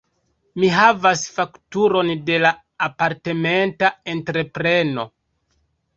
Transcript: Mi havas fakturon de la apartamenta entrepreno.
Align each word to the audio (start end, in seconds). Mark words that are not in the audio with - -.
Mi 0.61 0.69
havas 0.75 1.25
fakturon 1.35 2.09
de 2.29 2.39
la 2.45 2.53
apartamenta 2.89 3.93
entrepreno. 4.15 5.07